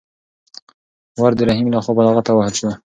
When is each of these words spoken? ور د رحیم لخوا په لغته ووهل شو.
ور 1.21 1.31
د 1.37 1.39
رحیم 1.49 1.67
لخوا 1.73 1.93
په 1.97 2.01
لغته 2.07 2.31
ووهل 2.33 2.53
شو. 2.59 2.69